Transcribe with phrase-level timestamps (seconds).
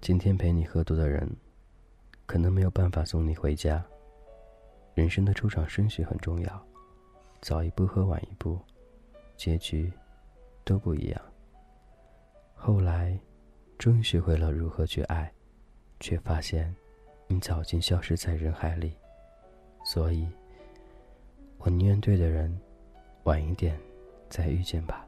[0.00, 1.28] 今天陪你喝多的人，
[2.26, 3.84] 可能没有办法送你回家。
[4.94, 6.66] 人生的出场顺序很重要，
[7.40, 8.56] 早一步和晚一步，
[9.36, 9.92] 结局
[10.64, 11.20] 都不一样。
[12.54, 13.18] 后来，
[13.78, 15.32] 终于学会了如何去爱，
[15.98, 16.72] 却发现
[17.26, 18.96] 你早已经消失在人海里。
[19.86, 20.26] 所以，
[21.58, 22.52] 我宁愿对的人，
[23.22, 23.78] 晚一点
[24.28, 25.06] 再遇见吧。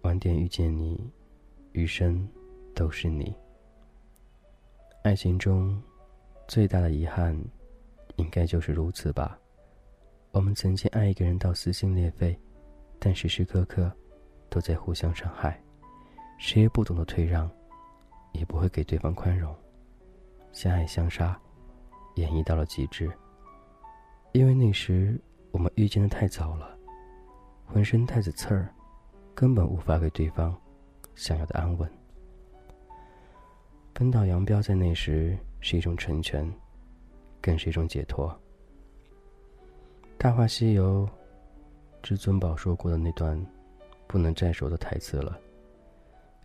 [0.00, 1.12] 晚点遇见你，
[1.72, 2.26] 余生。
[2.74, 3.36] 都是你。
[5.02, 5.78] 爱情中
[6.48, 7.38] 最大的遗憾，
[8.16, 9.38] 应该就是如此吧。
[10.30, 12.34] 我们曾经爱一个人到撕心裂肺，
[12.98, 13.92] 但时时刻刻
[14.48, 15.62] 都在互相伤害，
[16.38, 17.50] 谁也不懂得退让，
[18.32, 19.54] 也不会给对方宽容，
[20.50, 21.38] 相爱相杀，
[22.14, 23.10] 演绎到了极致。
[24.32, 25.20] 因为那时
[25.50, 26.76] 我们遇见的太早了，
[27.66, 28.74] 浑身带着刺儿，
[29.34, 30.58] 根本无法给对方
[31.14, 31.90] 想要的安稳。
[33.94, 36.50] 分道扬镳在那时是一种成全，
[37.40, 38.28] 更是一种解脱。
[40.16, 41.06] 《大话西游》，
[42.02, 43.38] 至尊宝说过的那段
[44.06, 45.38] 不能再说的台词了。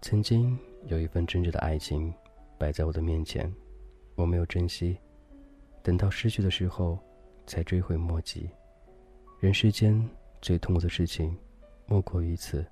[0.02, 2.14] 曾经有一份真挚的爱情
[2.58, 3.52] 摆在我的面前，
[4.16, 5.00] 我没有珍惜，
[5.88, 7.00] 等到失去的时候
[7.46, 8.50] 才追悔莫及。
[9.40, 9.98] 人世间
[10.42, 11.34] 最痛苦的事情，
[11.86, 12.66] 莫过于此。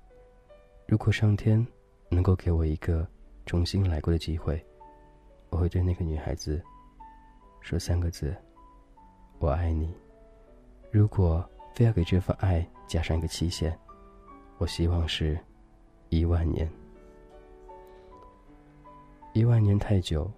[0.86, 1.66] 如果上天
[2.10, 3.08] 能够给我一个。
[3.46, 4.60] 重新来过的机会，
[5.50, 6.60] 我会对那个女孩子
[7.60, 8.34] 说三个字
[9.38, 9.94] ：“我爱你。”
[10.90, 13.78] 如果非要给这份爱加上一个期限，
[14.58, 15.38] 我希望是
[16.08, 16.68] 一万年。
[19.32, 20.28] 一万年太久，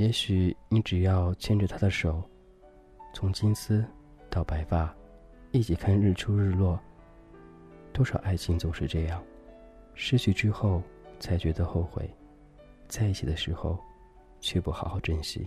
[0.00, 2.22] 也许你只要牵着他的手，
[3.12, 3.84] 从金丝
[4.30, 4.96] 到白发，
[5.50, 6.80] 一起看日出日落。
[7.92, 9.22] 多少爱情总是这样，
[9.92, 10.82] 失去之后
[11.18, 12.08] 才觉得后悔。
[12.88, 13.78] 在一起的时候，
[14.40, 15.46] 却不好好珍惜。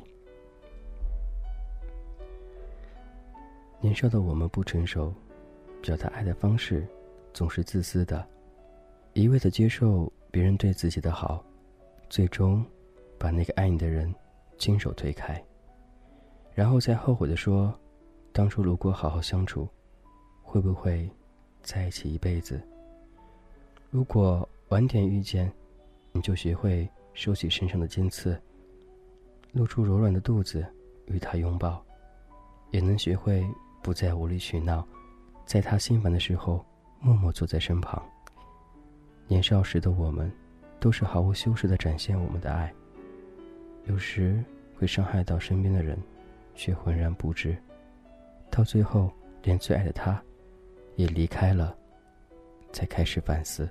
[3.81, 5.11] 年少的我们不成熟，
[5.81, 6.87] 表达爱的方式
[7.33, 8.23] 总是自私的，
[9.13, 11.43] 一味的接受别人对自己的好，
[12.07, 12.63] 最终
[13.17, 14.13] 把那个爱你的人
[14.57, 15.43] 亲手推开，
[16.53, 17.73] 然后再后悔的说
[18.31, 19.67] ：“当初如果好好相处，
[20.41, 21.09] 会不会
[21.61, 22.61] 在一起一辈子？”
[23.91, 25.51] 如果晚点遇见，
[26.11, 26.89] 你就学会。
[27.15, 28.41] 收起身上的尖刺，
[29.51, 30.65] 露出柔软的肚子，
[31.05, 31.79] 与他拥抱，
[32.71, 33.45] 也能学会
[33.83, 34.83] 不再无理取闹，
[35.45, 36.65] 在他心烦的时候
[36.99, 38.03] 默默坐在身旁。
[39.27, 40.35] 年少时的我们，
[40.79, 42.73] 都是毫无修饰的展现我们的爱，
[43.85, 44.43] 有时
[44.75, 45.97] 会伤害到身边的人，
[46.55, 47.57] 却浑然不知，
[48.49, 49.11] 到最后
[49.41, 50.21] 连最爱的他，
[50.95, 51.75] 也离开了，
[52.71, 53.69] 才开始反思。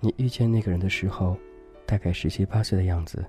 [0.00, 1.36] 你遇见那个人的时候。
[1.88, 3.24] 大概十七八岁的样子。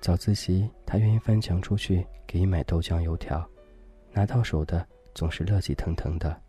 [0.00, 3.44] 早自习，他愿意翻墙出去给你买豆浆油条，
[4.12, 4.86] 拿到手的
[5.16, 6.40] 总是热气腾腾的。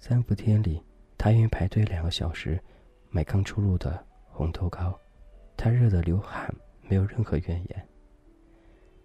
[0.00, 0.82] 三伏天里，
[1.16, 2.60] 他愿意排队两个小时
[3.08, 4.98] 买刚出炉的红豆糕，
[5.62, 6.50] 他热得流汗，
[6.88, 7.88] 没有任何怨言。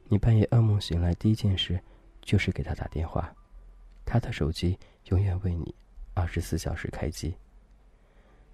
[0.07, 1.77] 你半夜噩梦醒来，第一件事
[2.21, 3.29] 就是给他打电话，
[4.05, 4.79] 他的手机
[5.09, 5.75] 永远为你
[6.13, 7.35] 二十四小时开机。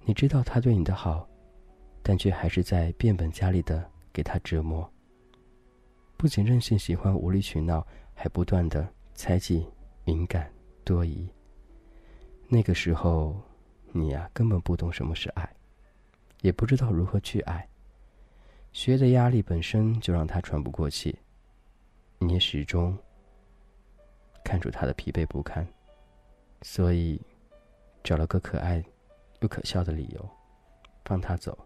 [0.03, 1.27] 你知道他对你的好。
[2.01, 4.91] 但却还是在变本加厉的给他折磨。
[6.17, 7.85] 不仅任性喜欢无理取闹，
[8.15, 9.63] 还不断的猜忌、
[10.03, 10.51] 敏感、
[10.83, 11.29] 多疑。
[12.47, 13.39] 那个时候，
[13.91, 15.47] 你呀根本不懂什么是爱，
[16.41, 17.67] 也不知道如何去爱。
[18.71, 21.17] 学的压力本身就让他喘不过气，
[22.19, 22.97] 你也始终
[24.43, 25.67] 看出他的疲惫不堪，
[26.61, 27.19] 所以
[28.03, 28.83] 找了个可爱
[29.41, 30.29] 又可笑的理由，
[31.03, 31.57] 放他走。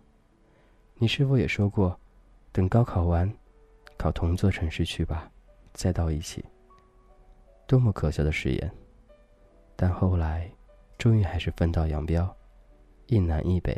[0.96, 1.98] 你是否也说过，
[2.52, 3.32] 等高考完，
[3.98, 5.32] 考同座城市去吧，
[5.74, 6.44] 再到一起。
[7.68, 8.72] 多么可笑的誓言！
[9.76, 10.50] 但后来，
[10.98, 12.36] 终于还是分道扬镳，
[13.08, 13.76] 一南一北，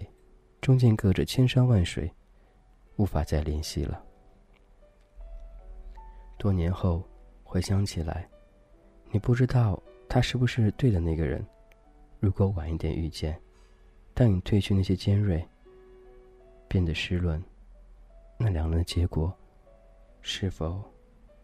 [0.62, 2.12] 中间隔着千山万水，
[2.98, 4.04] 无法再联系了。
[6.38, 7.04] 多年后
[7.44, 8.30] 回想起来，
[9.10, 11.44] 你不知道他是不是对的那个人。
[12.20, 13.42] 如果晚一点遇见，
[14.14, 15.44] 当你褪去那些尖锐。
[16.70, 17.42] 变得湿润，
[18.38, 19.34] 那两人的结果
[20.20, 20.84] 是否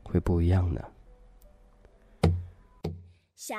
[0.03, 0.83] 会不一样呢？
[3.35, 3.57] 想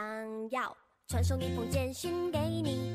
[0.50, 0.76] 要
[1.08, 2.94] 传送一封简讯给你，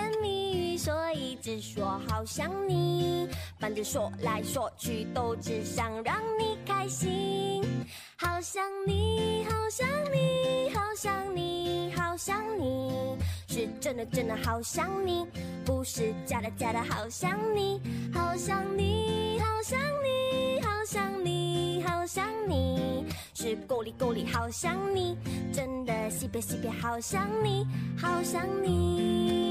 [0.83, 3.29] 所以只说好想你。
[3.59, 7.63] 反正说来说去都只想让你开心，
[8.17, 13.15] 好想你，好想你，好想你，好想你，
[13.47, 15.27] 是真的真的好想你，
[15.63, 17.79] 不是假的假的好想你，
[18.11, 23.05] 好想你，好想你，好想你，好想你，
[23.35, 25.15] 是够力够力好想你，
[25.53, 29.50] 真的西北西北好想你，好想你。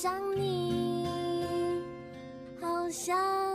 [0.00, 1.04] 想你，
[2.58, 3.49] 好想。